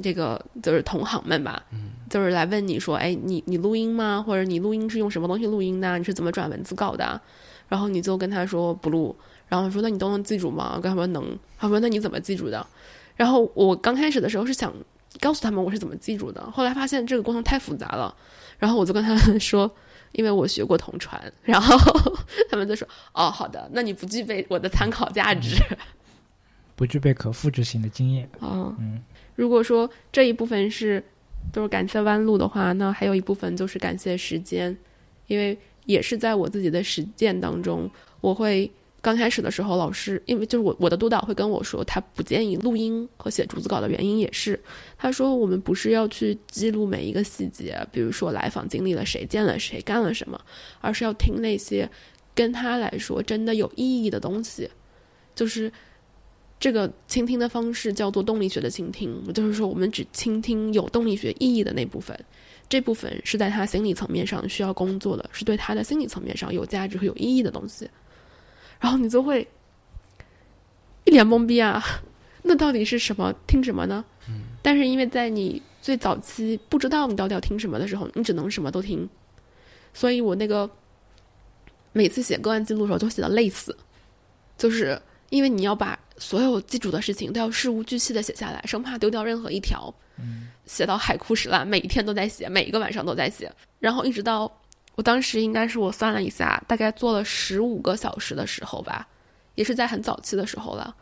[0.00, 1.60] 这个就是同行们吧，
[2.08, 4.22] 就是来问你说：“哎，你你录音吗？
[4.24, 5.98] 或者你录音是用什么东西录音的？
[5.98, 7.20] 你是怎么转文字稿的？”
[7.68, 9.14] 然后你就跟他说不录，
[9.48, 11.36] 然后说：“那你都能记住吗？”跟他说能。
[11.58, 12.64] 他说：“那你怎么记住的？”
[13.16, 14.72] 然后我刚开始的时候是想
[15.20, 18.14] 告诉他们我是怎么记住的，后来发现这个过程太复杂了，
[18.60, 19.68] 然后我就跟他们 说
[20.14, 21.76] ：“因为我学过同传。”然后
[22.50, 25.56] 他们就说：“哦，好的，那你不具备我的参考价值。
[26.74, 28.28] ”不具备可复制性的经验。
[28.40, 29.02] 嗯嗯，
[29.36, 31.00] 如果说这一部分是
[31.52, 34.76] 都是感谢弯路的话，那还有一部分就是感谢时间，
[35.28, 37.88] 因为也是在我自己的实践当中，
[38.20, 38.68] 我会
[39.04, 44.58] 刚开始的时候，老师因为就是我我的督导会跟我说，他不建议录音和写逐字稿的原因也是，
[44.96, 50.40] 他说我们不是要去记录每一个细节，比如说来访经历了谁，见了谁，干了什么，
[50.80, 51.86] 而是要听那些
[52.34, 54.70] 跟他来说真的有意义的东西，
[55.34, 55.70] 就是。
[56.60, 62.18] 这个倾听的方式叫做动力学的倾听，就是说我们只倾听有动力学意义的那部分，
[62.70, 67.86] 这部分是在他心理层面上需要工作的，是对他的心理层面上有价值和有意义的东西。
[68.84, 69.48] 然后你就会
[71.04, 71.82] 一脸懵逼啊，
[72.44, 73.34] 那到底是什么？
[73.46, 74.04] 听什么呢？
[74.60, 79.08] 但是因为在你最早期不知道你到底要听什么的时候，你只能什么都听。
[79.94, 80.70] 所以我那个
[81.94, 83.74] 每次写个案记录的时候，都写的累死，
[84.58, 85.98] 就是因为你要把。
[86.16, 89.92] 所有记住的事情都要事无巨细的写下来，生怕丢掉任何一条。
[90.66, 93.50] 写到海枯石烂，每一天都在写，每一个晚上都在写。
[93.80, 94.46] 然后一直到
[94.96, 99.06] 我当时应该是我算了一下，大概做了十五个小时的时候吧，
[99.54, 100.94] 也是在很早期的时候了。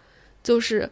[0.42, 0.90] 就是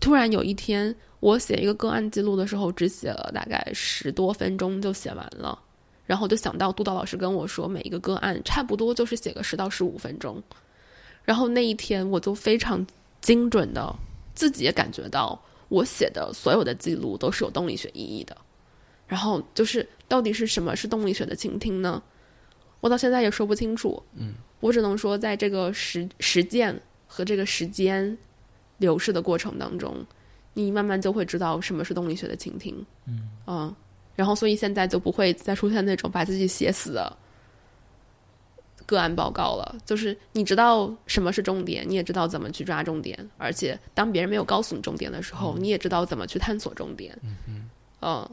[0.00, 5.58] 突然有一天，我写一个个案记录的时候，只写了大概十多分钟就写完了。
[6.04, 10.42] 然后就想到督导老师跟我说，每一个个案差不多就是写个十到十五分钟。
[11.24, 12.86] 然后那一天我就非常。
[13.22, 13.92] 精准的，
[14.36, 15.36] 自己也感觉到
[15.68, 18.36] 我写的所有的记录都是有动力学意义的。
[19.08, 22.02] 然后就是到底是什么是动力学的倾听呢？
[22.80, 24.02] 我到现在也说不清楚。
[24.14, 28.16] 嗯，我只能说，在这个实实践和这个时间
[28.78, 30.04] 流逝的过程当中，
[30.54, 32.84] 你慢慢就会知道什么是动力学的倾听。
[33.06, 33.74] 嗯嗯，
[34.14, 37.16] 然后所以现在就不会再出现那种把自己写死的。
[38.84, 47.18] 个案报告了，就是你知道什么是重点，你也知道怎么去抓重点，而且当别人没有告诉你重点的时候，你也知道怎么去探索重点。
[47.24, 47.68] 嗯
[48.00, 48.30] 嗯，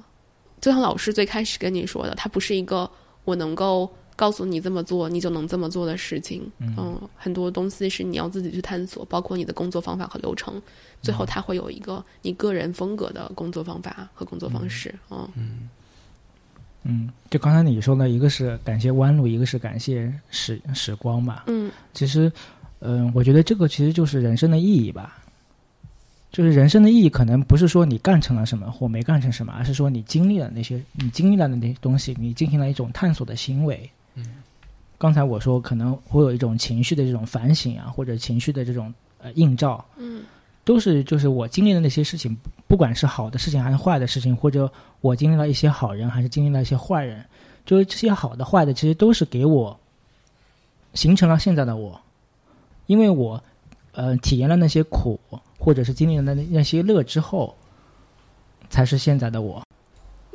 [0.64, 2.90] 就像老师最开始跟你说的，它不是一个
[3.26, 6.50] 我能够告诉你这么做你就能这么做的事情。
[6.60, 10.62] 嗯很多东西是你要自己去探索，包括你的工作方法和流程。
[11.02, 14.96] 最后，它会有一个你个人风格的工作方法和工作方式。
[15.12, 15.68] 嗯
[16.84, 21.44] 嗯，就刚才你说的，一个是感谢弯路，一个是感谢时时光嘛。
[21.48, 22.32] 嗯其实，
[22.80, 25.20] 嗯、我觉得这个其实就是人生的意义吧。
[26.34, 33.88] 就是人生的意义，可能不是说你干成了什么或没干成什么，而是说你经历了那些，你经历了的那些东西，你进行了一种探索的行为。
[34.16, 34.26] 嗯，
[34.98, 40.24] 刚才我说可能会有一种情绪的这种反省啊，或者情绪的这种呃映照，嗯
[40.66, 42.36] 都是就是我经历的那些事情，
[42.68, 47.24] 不管是好的事情还是坏的事情，或者我经历了一些好人，还是经历了一些坏人，
[47.64, 49.80] 就是这些好的坏的，其实都是给我
[50.96, 52.02] 形成了现在的我，
[52.88, 53.44] 因为我
[53.92, 55.20] 呃体验了那些苦，
[55.64, 57.56] 或者是经历了那那些乐之后，
[58.70, 59.64] 才是现在的我。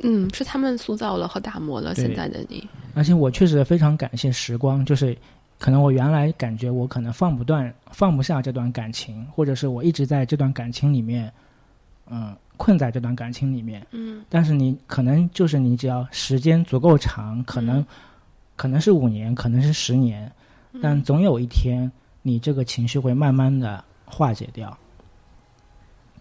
[0.01, 2.67] 嗯，是他们塑造了和打磨了现在的你。
[2.95, 5.15] 而且我确实非常感谢时光，就是
[5.59, 11.31] 可能我原来感觉我可能放不断、放不下这段感情，或者是我一直在这段感情里面，
[12.09, 13.85] 嗯、困在这段感情里面。
[13.91, 17.85] 嗯但是你可能就是你只要时间足够长，可能、嗯
[18.55, 20.29] 可能是五年，可能是十年，
[20.81, 21.89] 但总有一天
[22.21, 24.77] 你这个情绪会慢慢的化解掉。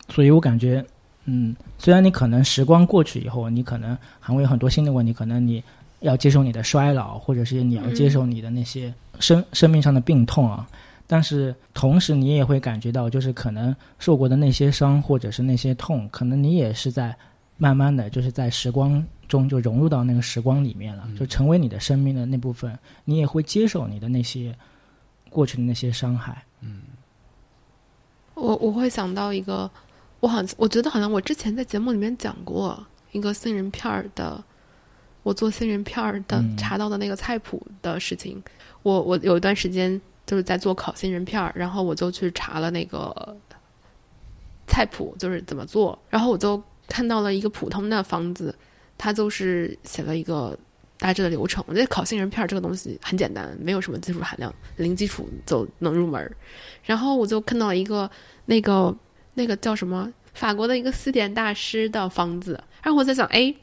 [0.09, 0.85] 所以我感觉，
[1.27, 5.62] 嗯，虽然你可能时光过去以后，你可能还会有很多新的问题，可能你
[6.01, 10.68] 要接受你的衰老，或者是你要接受你的那些生、生命上的病痛啊。
[11.07, 17.16] 但是同时，你也会感觉到，就是可能受过的那些伤，或者是那些痛，可能你也是在
[17.57, 22.79] 慢慢的就是在时光中就融入到那个时光里面了，就成为你的生命的那部分。
[23.05, 24.55] 你也会接受你的那些
[25.31, 26.42] 过去的那些伤害。
[26.61, 26.83] 嗯
[28.35, 29.68] 我我会想到一个，
[30.20, 34.42] 我好像我觉得好像我之前在节目里面讲过一个杏仁片儿的，
[35.22, 38.42] 我做杏仁片儿的嗯查到的那个菜谱的事情。
[38.83, 43.37] 我我有一段时间就是在做烤杏仁片儿，然后我就去查了那个
[44.66, 48.54] 菜谱，就是怎么做，然后我就看到了一个普通的方子，
[48.96, 50.57] 它就是写了一个
[50.98, 51.62] 大致的流程。
[51.66, 56.37] 我觉得烤杏仁片儿这个东西很简单，没有什么技术含量，零基础就能入门。
[56.85, 58.11] 然后我就看到一个
[58.46, 58.94] 那个
[59.38, 63.55] 那个叫什么法国的一个西点大师的方子，然后我在想，哎，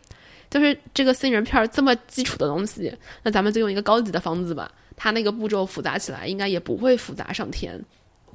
[0.49, 7.77] 就是这个杏仁片儿这么基础的东西，那咱们就用一个高级的方子吧，它那个步骤复杂起来应该也不会复杂上天。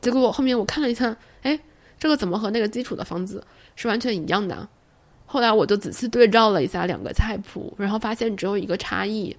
[0.02, 1.58] 结果我后面我看了一下，哎，
[1.98, 3.42] 这个怎么和那个基础的方子
[3.74, 4.68] 是完全一样的？
[5.24, 9.34] 后来我就仔细对照了一下两个菜谱，然后发现只有一个差异，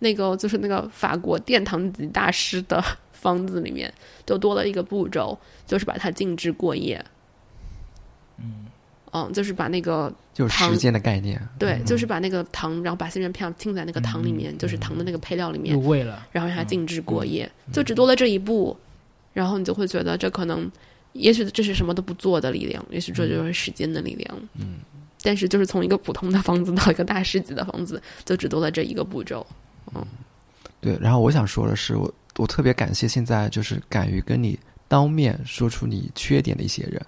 [0.00, 3.90] 那个就是那个法国殿堂级大师的 方子里面
[4.26, 7.02] 就多了一个步骤，就是把它静置过夜。
[8.38, 11.40] 嗯，就是把那个就是时间的概念。
[11.58, 18.76] 对，就是把那个糖，然后把杏仁片浸在那个糖里面，就是糖的那个配料里面，入味了，然后让它静置过夜，就只多了这一步，
[19.32, 20.70] 然后你就会觉得这可能，
[21.12, 24.38] 也许这是什么都不做的力量，也许这就是时间的力量。
[24.54, 24.76] 嗯，
[25.22, 29.46] 但是就是从一个普通的房子到一个大师级的房子，就只多了这一个步骤。
[29.94, 30.04] 嗯。
[30.78, 37.04] 对，然后我想说的是，我我特别感谢现在就是敢于跟你当面说出你缺点的一些人，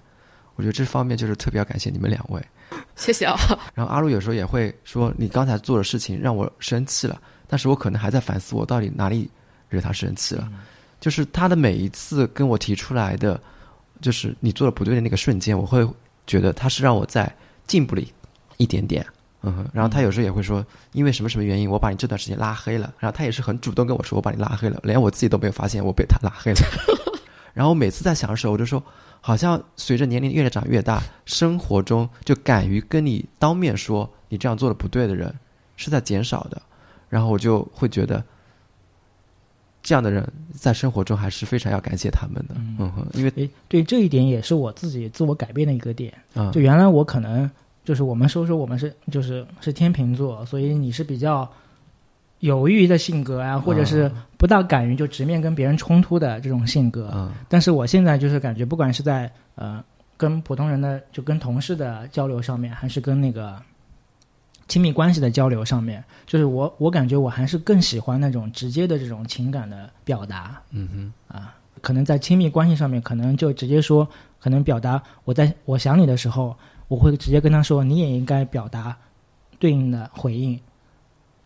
[0.59, 2.45] 我觉得这方面就是特别要感谢你们两位。
[2.97, 3.37] 谢谢啊。
[3.73, 7.17] 然后阿路有时候也会说，你刚才做的事情让我生气了，
[7.47, 9.31] 但是我可能还在反思我到底哪里
[9.69, 10.51] 惹他生气了。
[10.99, 13.39] 就是他的每一次跟我提出来的，
[14.01, 15.87] 就是你做的不对的那个瞬间，我会
[16.27, 17.33] 觉得他是让我在
[17.67, 18.11] 进步了一
[18.57, 19.05] 一点点。
[19.41, 22.93] 嗯哼，然后他有时候也会说，因为什么什么原因，我把你这段时间拉黑了。
[22.99, 26.59] 然后他也是很主动跟我说，我把你拉黑了，连我自己都没有发现我被他拉黑了。
[27.55, 28.83] 然后每次在想的时候，我就说，
[29.21, 35.33] 好像随着年龄越长越大，生活中就敢于跟你当面说你这样做的不对的人
[35.75, 36.61] 是在减少的。
[37.09, 38.23] 然后我就会觉得，
[39.81, 42.53] 这样的人在生活中还是非常要感谢他们的。
[42.57, 46.13] 嗯哼，因为诶，对这一点也是我自己自我改变的一个点。
[46.35, 47.49] 啊就原来我可能
[47.83, 51.49] 就是我们说说我们是就是是天秤座，所以你是比较
[52.39, 57.11] 犹豫的性格啊，或者是不大敢于就直面跟别人冲突的这种性格。
[57.13, 59.83] 嗯但是我现在就是感觉，不管是在呃
[60.15, 63.61] 跟普通人的就跟同事的交流上面，还是跟那个
[64.67, 70.61] 亲密关系的交流上面，就是我我感觉我还是更喜欢那种直接的这种情感的表达。
[70.71, 70.87] 嗯
[71.27, 74.07] 哼啊，可能在亲密关系上面，可能就直接说，
[74.39, 76.55] 可能表达我在我想你的时候，
[76.87, 78.95] 我会直接跟他说，你也应该表达
[79.57, 80.57] 对应的回应。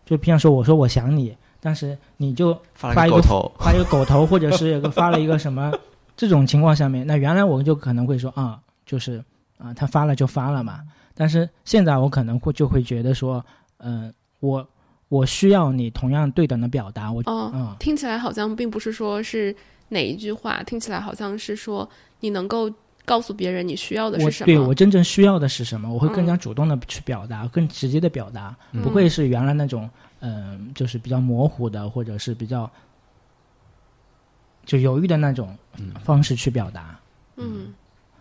[0.05, 5.71] 就比方说，我说我想你，但是你就发一个个狗头， 发一个狗头，或者是有个发了一个什么
[6.15, 9.23] 这种情况下面，那原来我就可能会说啊，就是
[9.57, 10.81] 啊，他发了就发了嘛。
[11.15, 13.43] 但是现在我可能会就会觉得说，
[13.77, 14.67] 嗯、我
[15.09, 17.11] 我需要你同样对等的表达。
[17.11, 19.55] 我哦，嗯，听起来好像并不是说是
[19.89, 21.87] 哪一句话，听起来好像是说
[22.19, 22.69] 你能够
[23.05, 24.45] 告诉别人你需要的是什么。
[24.45, 29.89] 对我真正需要的是什么，我会更加嗯主动的去表达，更直接的表达，嗯不会是原来那种
[30.21, 32.69] 嗯、就是比较模糊的，或者是比较
[34.65, 36.97] 就犹豫的那种嗯方式去表达。
[37.35, 37.73] 嗯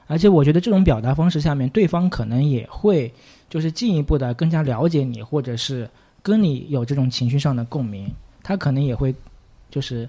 [0.08, 3.10] 而且我觉得这种表达方式下面，对方可能也会
[3.48, 5.88] 就是进一步的更加了解你，或者是
[6.22, 8.12] 跟你有这种情绪上的共鸣，
[8.42, 9.14] 他可能也会
[9.70, 10.08] 就是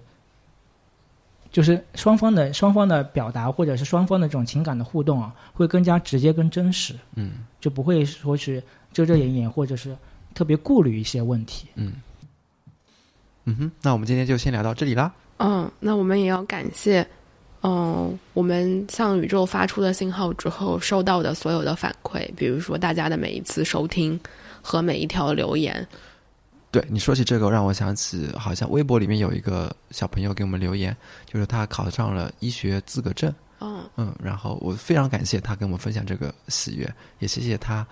[1.53, 9.95] 就是双方的双方的表达，或者是双方的这种情感的互动啊，会更加直接跟真实，嗯就不会说是遮遮掩掩，或者是
[10.33, 11.67] 特别顾虑一些问题。
[11.75, 11.93] 嗯
[13.45, 15.13] 嗯哼，那我们今天就先聊到这里啦。
[15.37, 17.05] 嗯，那我们也要感谢，
[17.61, 24.19] 嗯，我们向宇宙发出的信号之后收到的所有的反馈，比如说大家的每一次收听
[24.59, 25.87] 和每一条留言。
[26.73, 30.97] 对你说起这个，让我想起好像微博里面有一个小朋友给我们留言，
[31.31, 33.31] 就是他考上了医学资格证。
[33.59, 37.85] 嗯嗯，然后我非常感谢他跟我们分享这个喜悦，也谢谢他，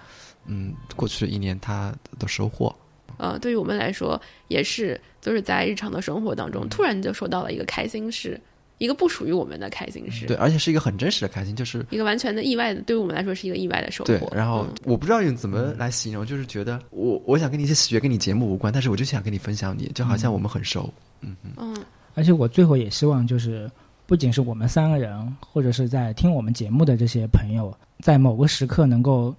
[0.47, 2.75] 嗯，过去的一年他的收获。
[3.17, 8.41] 呃，对于我们来说也是，就是在日常的生活当中，突然就收到了一个开心事，
[8.81, 14.07] 一个不属于我们的开心事，对，而且是一个很真实的开心，就是一个完全的意外的，对于我们来说是一个意外的收获。
[14.07, 14.19] 对。
[14.33, 20.91] 然后嗯我不知道用怎么来形容，就是觉得我我想跟你一些喜悦跟你节目无关，但是我就想跟你分享你，就好像我们很熟。
[21.19, 23.69] 嗯嗯嗯而且我最后也希望，就是
[24.07, 29.35] 不仅是我们三个人，或者是在听我们节目的这些朋友，在某个时刻能够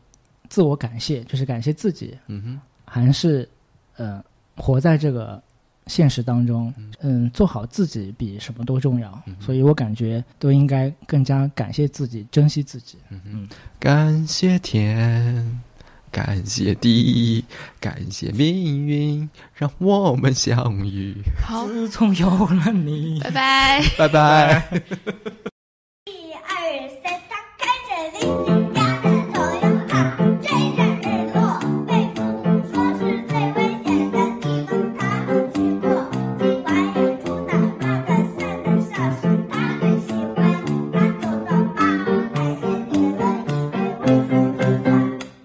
[0.49, 3.49] 自我感谢，就是感谢自己，嗯哼，还是
[3.97, 4.25] 呃
[4.57, 5.43] 活在这个
[5.87, 12.99] 现实当中，嗯，做好自己比什么都重要，所以我感觉都应该更加感谢自己，珍惜自己。
[13.11, 13.49] 嗯嗯。
[13.79, 15.61] 感谢天，
[16.11, 17.45] 感谢地，
[17.81, 21.17] 感谢命运让我们相遇。
[21.45, 23.21] 好自从有了你。
[23.21, 24.81] 拜拜拜拜。
[26.07, 27.67] 一二三，打开
[28.21, 28.52] 这里。